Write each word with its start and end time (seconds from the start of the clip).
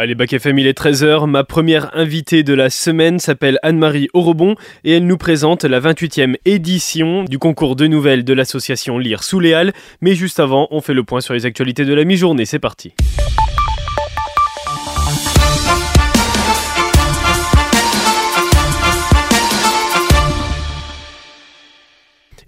Allez, 0.00 0.14
Bac 0.14 0.32
FM, 0.32 0.60
il 0.60 0.68
est 0.68 0.78
13h. 0.78 1.26
Ma 1.26 1.42
première 1.42 1.90
invitée 1.92 2.44
de 2.44 2.54
la 2.54 2.70
semaine 2.70 3.18
s'appelle 3.18 3.58
Anne-Marie 3.64 4.08
Orobon 4.14 4.54
et 4.84 4.92
elle 4.92 5.08
nous 5.08 5.16
présente 5.16 5.64
la 5.64 5.80
28e 5.80 6.36
édition 6.44 7.24
du 7.24 7.40
concours 7.40 7.74
de 7.74 7.88
nouvelles 7.88 8.22
de 8.22 8.32
l'association 8.32 8.96
Lire 8.98 9.24
sous 9.24 9.40
les 9.40 9.54
Halles. 9.54 9.72
Mais 10.00 10.14
juste 10.14 10.38
avant, 10.38 10.68
on 10.70 10.80
fait 10.80 10.94
le 10.94 11.02
point 11.02 11.20
sur 11.20 11.34
les 11.34 11.46
actualités 11.46 11.84
de 11.84 11.94
la 11.94 12.04
mi-journée. 12.04 12.44
C'est 12.44 12.60
parti. 12.60 12.94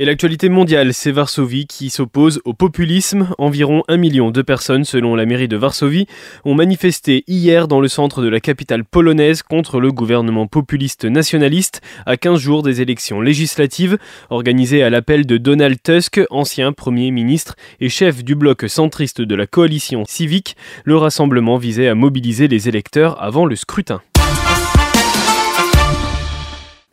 Et 0.03 0.07
l'actualité 0.07 0.48
mondiale, 0.48 0.95
c'est 0.95 1.12
Varsovie 1.12 1.67
qui 1.67 1.91
s'oppose 1.91 2.41
au 2.46 2.55
populisme. 2.55 3.35
Environ 3.37 3.82
un 3.87 3.99
million 3.99 4.30
de 4.30 4.41
personnes, 4.41 4.85
selon 4.85 5.14
la 5.14 5.27
mairie 5.27 5.46
de 5.46 5.59
Varsovie, 5.59 6.07
ont 6.46 6.55
manifesté 6.55 7.23
hier 7.27 7.69
dans 7.69 7.82
le 7.82 7.89
centre 7.89 8.23
de 8.23 8.29
la 8.31 8.41
capitale 8.41 8.82
polonaise 8.82 9.43
contre 9.43 9.79
le 9.79 9.93
gouvernement 9.93 10.46
populiste 10.46 11.05
nationaliste 11.05 11.82
à 12.07 12.17
15 12.17 12.41
jours 12.41 12.63
des 12.63 12.81
élections 12.81 13.21
législatives 13.21 13.99
organisées 14.31 14.82
à 14.82 14.89
l'appel 14.89 15.27
de 15.27 15.36
Donald 15.36 15.77
Tusk, 15.82 16.22
ancien 16.30 16.72
Premier 16.72 17.11
ministre 17.11 17.57
et 17.79 17.91
chef 17.91 18.25
du 18.25 18.35
bloc 18.35 18.71
centriste 18.71 19.21
de 19.21 19.35
la 19.35 19.46
coalition 19.46 20.05
civique. 20.07 20.57
Le 20.85 20.96
rassemblement 20.96 21.58
visait 21.58 21.89
à 21.89 21.94
mobiliser 21.94 22.49
les 22.49 22.71
électeurs 22.71 23.22
avant 23.22 23.44
le 23.44 23.55
scrutin. 23.55 24.00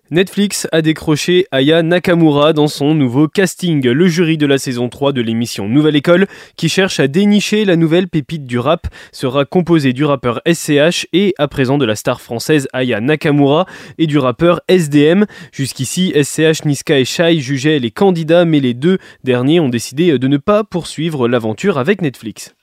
Netflix 0.10 0.70
a 0.72 0.82
décroché 0.82 1.48
Aya 1.52 1.84
Nakamura 1.84 2.54
dans 2.54 2.70
son 2.70 2.96
nouveau 2.96 3.28
casting, 3.28 3.86
le 3.86 4.08
jury 4.08 4.38
de 4.38 4.46
la 4.46 4.58
saison 4.58 4.88
3 4.88 5.12
de 5.12 5.20
l'émission 5.20 5.68
Nouvelle 5.68 5.98
École, 5.98 6.28
qui 6.56 6.70
cherche 6.70 7.02
à 7.02 7.10
dénicher 7.10 7.66
la 7.66 7.76
nouvelle 7.76 8.08
pépite 8.08 8.46
du 8.46 8.58
rap, 8.58 8.88
sera 9.12 9.44
composé 9.44 9.92
du 9.92 10.06
rappeur 10.06 10.42
SCH 10.50 11.08
et 11.12 11.34
à 11.38 11.50
présent 11.50 11.78
de 11.78 11.84
la 11.84 11.98
star 11.98 12.22
française 12.22 12.70
Aya 12.72 13.02
Nakamura 13.02 13.66
et 13.98 14.08
du 14.08 14.18
rappeur 14.18 14.62
SDM. 14.70 15.26
Jusqu'ici, 15.52 16.14
SCH, 16.16 16.64
Niska 16.64 17.00
et 17.00 17.06
Shai 17.06 17.40
jugeaient 17.40 17.80
les 17.80 17.92
candidats, 17.92 18.46
mais 18.46 18.62
les 18.62 18.74
deux 18.74 19.00
derniers 19.26 19.60
ont 19.60 19.70
décidé 19.70 20.18
de 20.18 20.28
ne 20.30 20.38
pas 20.38 20.64
poursuivre 20.64 21.28
l'aventure 21.28 21.78
avec 21.78 22.02
Netflix. 22.02 22.57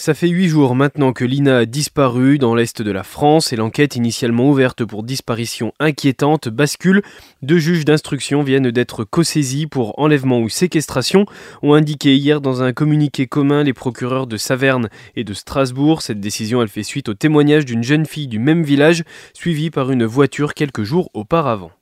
Ça 0.00 0.14
fait 0.14 0.28
huit 0.28 0.48
jours 0.48 0.74
maintenant 0.74 1.12
que 1.12 1.26
Lina 1.26 1.58
a 1.58 1.66
disparu 1.66 2.38
dans 2.38 2.54
l'est 2.54 2.80
de 2.80 2.90
la 2.90 3.02
France 3.02 3.52
et 3.52 3.56
l'enquête 3.56 3.96
initialement 3.96 4.48
ouverte 4.48 4.82
pour 4.82 5.02
disparition 5.02 5.74
inquiétante 5.78 6.48
bascule. 6.48 7.02
Deux 7.42 7.58
juges 7.58 7.84
d'instruction 7.84 8.42
viennent 8.42 8.70
d'être 8.70 9.04
co-saisis 9.04 9.66
pour 9.66 9.98
enlèvement 9.98 10.40
ou 10.40 10.48
séquestration, 10.48 11.26
ont 11.60 11.74
indiqué 11.74 12.16
hier 12.16 12.40
dans 12.40 12.62
un 12.62 12.72
communiqué 12.72 13.26
commun 13.26 13.62
les 13.62 13.74
procureurs 13.74 14.26
de 14.26 14.38
Saverne 14.38 14.88
et 15.16 15.24
de 15.24 15.34
Strasbourg. 15.34 16.00
Cette 16.00 16.18
décision 16.18 16.62
elle 16.62 16.68
fait 16.68 16.82
suite 16.82 17.10
au 17.10 17.14
témoignage 17.14 17.66
d'une 17.66 17.84
jeune 17.84 18.06
fille 18.06 18.26
du 18.26 18.38
même 18.38 18.62
village 18.62 19.04
suivie 19.34 19.68
par 19.68 19.90
une 19.90 20.06
voiture 20.06 20.54
quelques 20.54 20.82
jours 20.82 21.10
auparavant. 21.12 21.72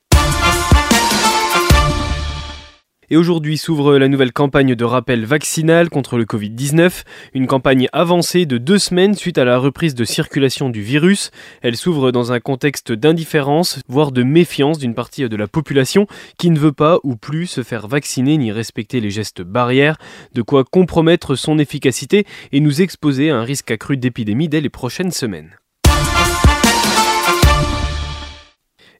Et 3.11 3.17
aujourd'hui 3.17 3.57
s'ouvre 3.57 3.97
la 3.97 4.07
nouvelle 4.07 4.31
campagne 4.31 4.75
de 4.75 4.85
rappel 4.85 5.25
vaccinal 5.25 5.89
contre 5.89 6.17
le 6.17 6.25
Covid-19, 6.25 7.03
une 7.33 7.47
campagne 7.47 7.87
avancée 7.91 8.45
de 8.45 8.57
deux 8.59 8.77
semaines 8.77 9.15
suite 9.15 9.37
à 9.37 9.45
la 9.45 9.57
reprise 9.57 9.95
de 9.95 10.03
circulation 10.05 10.69
du 10.69 10.81
virus. 10.81 11.31
Elle 11.61 11.75
s'ouvre 11.75 12.11
dans 12.11 12.31
un 12.31 12.39
contexte 12.39 12.91
d'indifférence, 12.91 13.81
voire 13.87 14.11
de 14.11 14.21
méfiance 14.21 14.77
d'une 14.77 14.93
partie 14.93 15.27
de 15.27 15.35
la 15.35 15.47
population 15.47 16.05
qui 16.37 16.51
ne 16.51 16.59
veut 16.59 16.71
pas 16.71 16.99
ou 17.03 17.15
plus 17.15 17.47
se 17.47 17.63
faire 17.63 17.87
vacciner 17.87 18.37
ni 18.37 18.51
respecter 18.51 18.99
les 18.99 19.09
gestes 19.09 19.41
barrières, 19.41 19.97
de 20.33 20.41
quoi 20.41 20.63
compromettre 20.63 21.35
son 21.35 21.57
efficacité 21.57 22.25
et 22.51 22.59
nous 22.59 22.81
exposer 22.81 23.31
à 23.31 23.37
un 23.37 23.43
risque 23.43 23.71
accru 23.71 23.97
d'épidémie 23.97 24.49
dès 24.49 24.61
les 24.61 24.69
prochaines 24.69 25.11
semaines. 25.11 25.58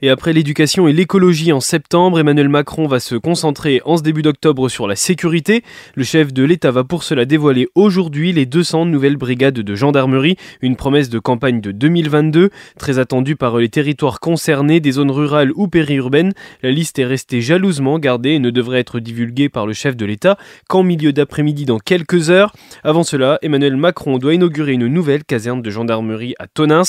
Et 0.01 0.09
après 0.09 0.31
l'éducation 0.31 0.87
et 0.87 0.93
l'écologie 0.93 1.51
en 1.51 1.59
septembre, 1.59 2.21
Emmanuel 2.21 2.47
Macron 2.47 2.87
va 2.87 3.01
se 3.01 3.15
concentrer 3.15 3.81
en 3.83 3.97
ce 3.97 4.01
début 4.01 4.21
d'octobre 4.21 4.69
sur 4.69 4.87
la 4.87 4.95
sécurité. 4.95 5.61
Le 5.95 6.05
chef 6.05 6.31
de 6.31 6.41
l'État 6.45 6.71
va 6.71 6.85
pour 6.85 7.03
cela 7.03 7.25
dévoiler 7.25 7.67
aujourd'hui 7.75 8.31
les 8.31 8.45
200 8.45 8.85
nouvelles 8.85 9.17
brigades 9.17 9.59
de 9.59 9.75
gendarmerie, 9.75 10.37
une 10.61 10.77
promesse 10.77 11.09
de 11.09 11.19
campagne 11.19 11.59
de 11.59 11.73
2022, 11.73 12.49
très 12.77 12.97
attendue 12.97 13.35
par 13.35 13.57
les 13.57 13.67
territoires 13.67 14.21
concernés, 14.21 14.79
des 14.79 14.93
zones 14.93 15.11
rurales 15.11 15.51
ou 15.55 15.67
périurbaines. 15.67 16.31
La 16.63 16.71
liste 16.71 16.97
est 16.97 17.05
restée 17.05 17.41
jalousement 17.41 17.99
gardée 17.99 18.31
et 18.31 18.39
ne 18.39 18.51
devrait 18.51 18.79
être 18.79 19.01
divulguée 19.01 19.49
par 19.49 19.67
le 19.67 19.73
chef 19.73 19.97
de 19.97 20.05
l'État 20.05 20.37
qu'en 20.69 20.81
milieu 20.81 21.11
d'après-midi 21.11 21.65
dans 21.65 21.79
quelques 21.79 22.29
heures. 22.29 22.53
Avant 22.85 23.03
cela, 23.03 23.37
Emmanuel 23.41 23.75
Macron 23.75 24.17
doit 24.17 24.33
inaugurer 24.33 24.71
une 24.71 24.87
nouvelle 24.87 25.25
caserne 25.25 25.61
de 25.61 25.69
gendarmerie 25.69 26.35
à 26.39 26.47
Tonins, 26.47 26.83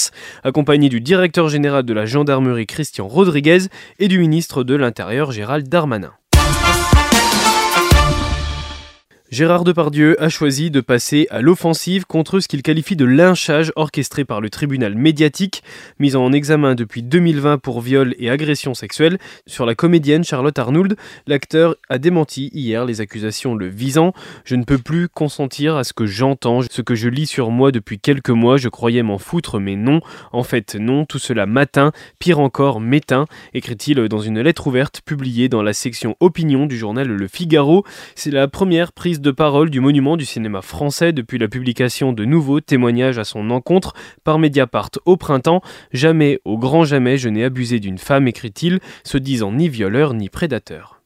accompagné 0.44 0.88
du 0.88 1.00
directeur 1.00 1.48
général 1.48 1.82
de 1.82 1.92
la 1.92 2.06
gendarmerie 2.06 2.66
Christian 2.66 2.99
Rodriguez 3.06 3.68
et 3.98 4.08
du 4.08 4.18
ministre 4.18 4.64
de 4.64 4.74
l'Intérieur 4.74 5.32
Gérald 5.32 5.68
Darmanin. 5.68 6.12
Gérard 9.30 9.62
Depardieu 9.62 10.20
a 10.20 10.28
choisi 10.28 10.72
de 10.72 10.80
passer 10.80 11.28
à 11.30 11.40
l'offensive 11.40 12.04
contre 12.04 12.40
ce 12.40 12.48
qu'il 12.48 12.62
qualifie 12.64 12.96
de 12.96 13.04
lynchage 13.04 13.72
orchestré 13.76 14.24
par 14.24 14.40
le 14.40 14.50
tribunal 14.50 14.96
médiatique, 14.96 15.62
mis 16.00 16.16
en 16.16 16.32
examen 16.32 16.74
depuis 16.74 17.04
2020 17.04 17.58
pour 17.58 17.80
viol 17.80 18.16
et 18.18 18.28
agression 18.28 18.74
sexuelle 18.74 19.18
sur 19.46 19.66
la 19.66 19.76
comédienne 19.76 20.24
Charlotte 20.24 20.58
Arnould. 20.58 20.96
L'acteur 21.28 21.76
a 21.88 21.98
démenti 21.98 22.50
hier 22.52 22.84
les 22.84 23.00
accusations 23.00 23.54
le 23.54 23.68
visant. 23.68 24.14
Je 24.44 24.56
ne 24.56 24.64
peux 24.64 24.78
plus 24.78 25.08
consentir 25.08 25.76
à 25.76 25.84
ce 25.84 25.92
que 25.92 26.06
j'entends, 26.06 26.62
ce 26.68 26.82
que 26.82 26.96
je 26.96 27.08
lis 27.08 27.28
sur 27.28 27.52
moi 27.52 27.70
depuis 27.70 28.00
quelques 28.00 28.30
mois. 28.30 28.56
Je 28.56 28.68
croyais 28.68 29.04
m'en 29.04 29.18
foutre, 29.18 29.60
mais 29.60 29.76
non. 29.76 30.00
En 30.32 30.42
fait, 30.42 30.74
non. 30.74 31.04
Tout 31.04 31.20
cela 31.20 31.46
matin, 31.46 31.92
pire 32.18 32.40
encore, 32.40 32.80
m'éteint, 32.80 33.26
écrit-il 33.54 34.08
dans 34.08 34.18
une 34.18 34.40
lettre 34.40 34.66
ouverte 34.66 35.02
publiée 35.02 35.48
dans 35.48 35.62
la 35.62 35.72
section 35.72 36.16
opinion 36.18 36.66
du 36.66 36.76
journal 36.76 37.06
Le 37.06 37.28
Figaro. 37.28 37.84
C'est 38.16 38.32
la 38.32 38.48
première 38.48 38.92
prise 38.92 39.19
de 39.20 39.30
parole 39.30 39.70
du 39.70 39.80
monument 39.80 40.16
du 40.16 40.24
cinéma 40.24 40.62
français 40.62 41.12
depuis 41.12 41.38
la 41.38 41.48
publication 41.48 42.12
de 42.12 42.24
nouveaux 42.24 42.60
témoignages 42.60 43.18
à 43.18 43.24
son 43.24 43.50
encontre 43.50 43.94
par 44.24 44.38
Mediapart 44.38 44.90
au 45.04 45.16
printemps. 45.16 45.62
Jamais, 45.92 46.40
au 46.44 46.58
grand 46.58 46.84
jamais, 46.84 47.18
je 47.18 47.28
n'ai 47.28 47.44
abusé 47.44 47.80
d'une 47.80 47.98
femme, 47.98 48.28
écrit-il, 48.28 48.80
se 49.04 49.18
disant 49.18 49.52
ni 49.52 49.68
violeur 49.68 50.14
ni 50.14 50.28
prédateur. 50.28 51.00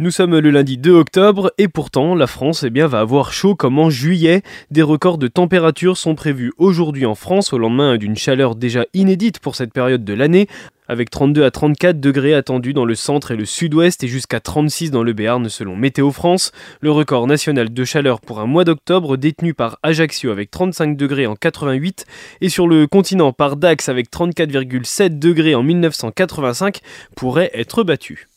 Nous 0.00 0.12
sommes 0.12 0.38
le 0.38 0.50
lundi 0.50 0.78
2 0.78 0.92
octobre 0.92 1.52
et 1.58 1.66
pourtant 1.66 2.14
la 2.14 2.28
France 2.28 2.62
eh 2.62 2.70
bien, 2.70 2.86
va 2.86 3.00
avoir 3.00 3.32
chaud 3.32 3.56
comme 3.56 3.80
en 3.80 3.90
juillet. 3.90 4.42
Des 4.70 4.82
records 4.82 5.18
de 5.18 5.26
température 5.26 5.96
sont 5.96 6.14
prévus 6.14 6.52
aujourd'hui 6.56 7.04
en 7.04 7.16
France 7.16 7.52
au 7.52 7.58
lendemain 7.58 7.96
d'une 7.96 8.16
chaleur 8.16 8.54
déjà 8.54 8.84
inédite 8.94 9.40
pour 9.40 9.56
cette 9.56 9.72
période 9.72 10.04
de 10.04 10.14
l'année 10.14 10.46
avec 10.88 11.10
32 11.10 11.44
à 11.44 11.50
34 11.50 12.00
degrés 12.00 12.34
attendus 12.34 12.72
dans 12.72 12.84
le 12.84 12.94
centre 12.94 13.30
et 13.30 13.36
le 13.36 13.44
sud-ouest 13.44 14.02
et 14.02 14.08
jusqu'à 14.08 14.40
36 14.40 14.90
dans 14.90 15.02
le 15.02 15.12
Béarn 15.12 15.48
selon 15.48 15.76
Météo 15.76 16.10
France. 16.10 16.52
Le 16.80 16.90
record 16.90 17.26
national 17.26 17.72
de 17.72 17.84
chaleur 17.84 18.20
pour 18.20 18.40
un 18.40 18.46
mois 18.46 18.64
d'octobre 18.64 19.16
détenu 19.16 19.54
par 19.54 19.78
Ajaccio 19.82 20.30
avec 20.30 20.50
35 20.50 20.96
degrés 20.96 21.26
en 21.26 21.36
88 21.36 22.06
et 22.40 22.48
sur 22.48 22.66
le 22.66 22.86
continent 22.86 23.32
par 23.32 23.56
Dax 23.56 23.88
avec 23.88 24.10
34,7 24.10 25.18
degrés 25.18 25.54
en 25.54 25.62
1985 25.62 26.80
pourrait 27.14 27.50
être 27.54 27.84
battu. 27.84 28.28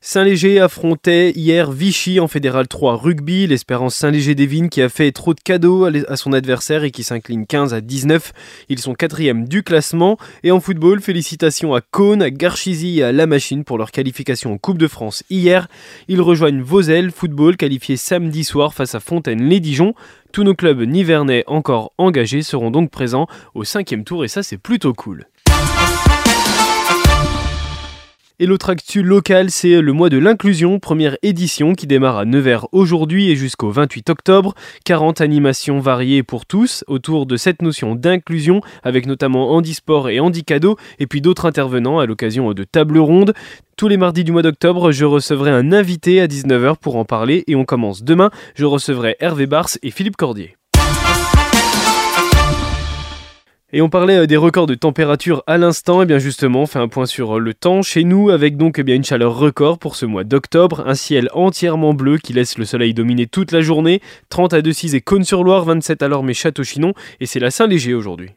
Saint-Léger 0.00 0.60
affrontait 0.60 1.32
hier 1.32 1.72
Vichy 1.72 2.20
en 2.20 2.28
Fédéral 2.28 2.68
3 2.68 2.96
rugby, 2.96 3.48
l'Espérance 3.48 3.96
Saint-Léger-Devine 3.96 4.68
qui 4.68 4.80
a 4.80 4.88
fait 4.88 5.10
trop 5.10 5.34
de 5.34 5.40
cadeaux 5.40 5.86
à 5.86 6.16
son 6.16 6.32
adversaire 6.32 6.84
et 6.84 6.92
qui 6.92 7.02
s'incline 7.02 7.46
15 7.46 7.74
à 7.74 7.80
19. 7.80 8.32
Ils 8.68 8.78
sont 8.78 8.94
quatrième 8.94 9.48
du 9.48 9.64
classement. 9.64 10.16
Et 10.44 10.52
en 10.52 10.60
football, 10.60 11.00
félicitations 11.00 11.74
à 11.74 11.80
Cône, 11.80 12.22
à 12.22 12.30
Garchizy 12.30 13.00
et 13.00 13.02
à 13.02 13.12
La 13.12 13.26
Machine 13.26 13.64
pour 13.64 13.76
leur 13.76 13.90
qualification 13.90 14.52
en 14.52 14.58
Coupe 14.58 14.78
de 14.78 14.86
France 14.86 15.24
hier. 15.30 15.66
Ils 16.06 16.22
rejoignent 16.22 16.62
Vosel 16.62 17.10
Football 17.10 17.56
qualifié 17.56 17.96
samedi 17.96 18.44
soir 18.44 18.74
face 18.74 18.94
à 18.94 19.00
Fontaine-les-Dijon. 19.00 19.94
Tous 20.30 20.44
nos 20.44 20.54
clubs 20.54 20.80
nivernais 20.80 21.42
encore 21.48 21.92
engagés 21.98 22.42
seront 22.42 22.70
donc 22.70 22.92
présents 22.92 23.26
au 23.54 23.64
cinquième 23.64 24.04
tour 24.04 24.24
et 24.24 24.28
ça 24.28 24.44
c'est 24.44 24.58
plutôt 24.58 24.94
cool. 24.94 25.26
Et 28.40 28.46
l'autre 28.46 28.70
actu 28.70 29.02
local, 29.02 29.50
c'est 29.50 29.80
le 29.80 29.92
mois 29.92 30.10
de 30.10 30.16
l'inclusion, 30.16 30.78
première 30.78 31.16
édition 31.22 31.74
qui 31.74 31.88
démarre 31.88 32.18
à 32.18 32.24
Nevers 32.24 32.68
aujourd'hui 32.70 33.30
et 33.30 33.34
jusqu'au 33.34 33.70
28 33.70 34.10
octobre. 34.10 34.54
40 34.84 35.20
animations 35.20 35.80
variées 35.80 36.22
pour 36.22 36.46
tous 36.46 36.84
autour 36.86 37.26
de 37.26 37.36
cette 37.36 37.62
notion 37.62 37.96
d'inclusion, 37.96 38.60
avec 38.84 39.06
notamment 39.06 39.50
handisport 39.50 40.08
et 40.08 40.20
handicado, 40.20 40.76
et 41.00 41.08
puis 41.08 41.20
d'autres 41.20 41.46
intervenants 41.46 41.98
à 41.98 42.06
l'occasion 42.06 42.52
de 42.52 42.62
tables 42.62 42.98
rondes. 42.98 43.34
Tous 43.76 43.88
les 43.88 43.96
mardis 43.96 44.22
du 44.22 44.30
mois 44.30 44.42
d'octobre, 44.42 44.92
je 44.92 45.04
recevrai 45.04 45.50
un 45.50 45.72
invité 45.72 46.20
à 46.20 46.28
19h 46.28 46.76
pour 46.76 46.94
en 46.94 47.04
parler 47.04 47.42
et 47.48 47.56
on 47.56 47.64
commence 47.64 48.04
demain. 48.04 48.30
Je 48.54 48.66
recevrai 48.66 49.16
Hervé 49.18 49.46
Bars 49.46 49.70
et 49.82 49.90
Philippe 49.90 50.16
Cordier. 50.16 50.57
Et 53.70 53.82
on 53.82 53.90
parlait 53.90 54.16
euh, 54.16 54.26
des 54.26 54.38
records 54.38 54.66
de 54.66 54.74
température 54.74 55.42
à 55.46 55.58
l'instant, 55.58 56.00
et 56.00 56.06
bien 56.06 56.18
justement, 56.18 56.62
on 56.62 56.66
fait 56.66 56.78
un 56.78 56.88
point 56.88 57.04
sur 57.04 57.36
euh, 57.36 57.38
le 57.38 57.52
temps 57.52 57.82
chez 57.82 58.02
nous, 58.02 58.30
avec 58.30 58.56
donc 58.56 58.78
eh 58.78 58.82
bien 58.82 58.94
une 58.94 59.04
chaleur 59.04 59.36
record 59.36 59.78
pour 59.78 59.94
ce 59.94 60.06
mois 60.06 60.24
d'octobre, 60.24 60.84
un 60.86 60.94
ciel 60.94 61.28
entièrement 61.34 61.92
bleu 61.92 62.16
qui 62.16 62.32
laisse 62.32 62.56
le 62.56 62.64
soleil 62.64 62.94
dominer 62.94 63.26
toute 63.26 63.52
la 63.52 63.60
journée, 63.60 64.00
30 64.30 64.54
à 64.54 64.62
2 64.62 64.72
et 64.94 65.00
Cône-sur-Loire, 65.02 65.66
27 65.66 66.02
à 66.02 66.08
Lorme 66.08 66.30
et 66.30 66.34
Château-Chinon, 66.34 66.94
et 67.20 67.26
c'est 67.26 67.40
la 67.40 67.50
Saint-Léger 67.50 67.92
aujourd'hui. 67.92 68.30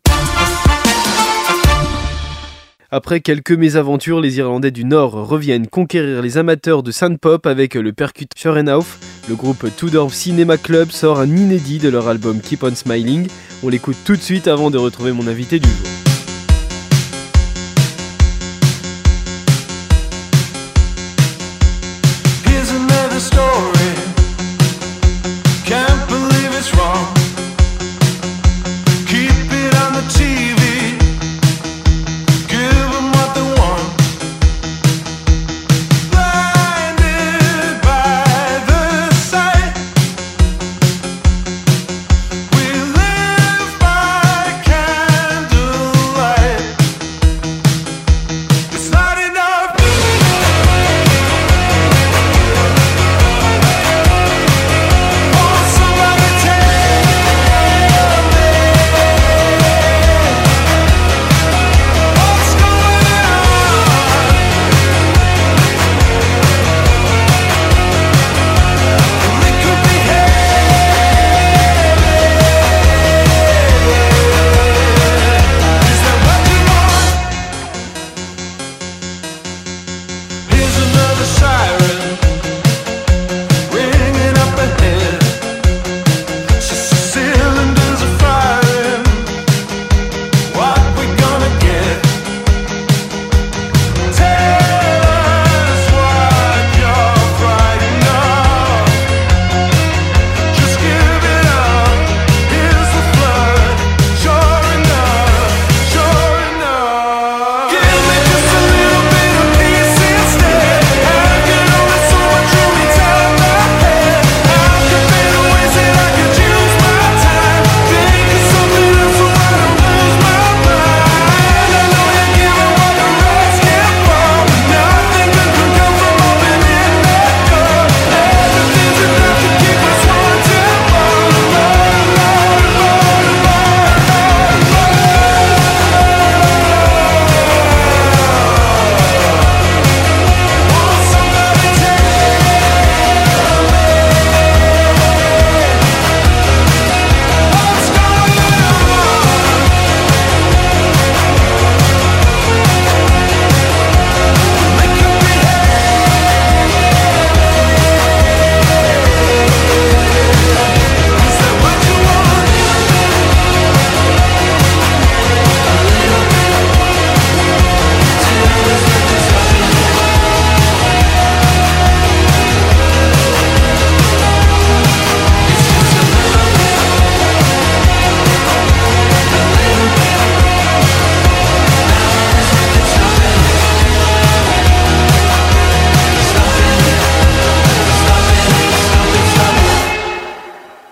Après 2.93 3.21
quelques 3.21 3.53
mésaventures, 3.53 4.19
les 4.19 4.39
Irlandais 4.39 4.69
du 4.69 4.83
Nord 4.83 5.13
reviennent 5.13 5.67
conquérir 5.67 6.21
les 6.21 6.38
amateurs 6.38 6.83
de 6.83 6.91
Pop 7.15 7.45
avec 7.45 7.75
le 7.75 7.93
percut 7.93 8.27
Schorenauf. 8.35 8.99
Le 9.29 9.35
groupe 9.35 9.65
Tudor 9.77 10.13
Cinema 10.13 10.57
Club 10.57 10.91
sort 10.91 11.17
un 11.21 11.29
inédit 11.29 11.79
de 11.79 11.88
leur 11.88 12.09
album 12.09 12.41
Keep 12.41 12.63
on 12.63 12.75
Smiling. 12.75 13.29
On 13.63 13.69
l'écoute 13.69 13.95
tout 14.03 14.17
de 14.17 14.21
suite 14.21 14.49
avant 14.49 14.71
de 14.71 14.77
retrouver 14.77 15.13
mon 15.13 15.25
invité 15.27 15.59
du 15.59 15.69
jour. 15.69 16.00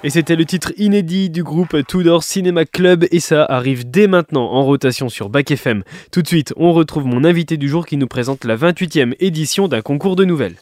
Et 0.01 0.10
c'était 0.10 0.38
le 0.38 0.46
titre 0.46 0.72
inédit 0.78 1.30
du 1.30 1.44
groupe 1.44 1.75
Tudor 1.86 2.24
Cinema 2.24 2.63
Club 2.63 3.06
et 3.12 3.19
ça 3.19 3.44
arrive 3.44 3.90
dès 3.90 4.07
maintenant 4.07 4.50
en 4.54 4.63
rotation 4.63 5.10
sur 5.10 5.28
Bac 5.28 5.51
FM. 5.51 5.84
Tout 6.10 6.22
de 6.22 6.28
suite, 6.28 6.54
on 6.56 6.72
retrouve 6.72 7.06
mon 7.06 7.25
invité 7.25 7.57
du 7.57 7.68
jour 7.68 7.86
qui 7.86 7.98
nous 7.98 8.07
présente 8.07 8.46
la 8.46 8.56
28e 8.56 9.16
édition 9.19 9.68
d'un 9.68 9.81
concours 9.81 10.16
de 10.16 10.24
nouvelles. 10.24 10.56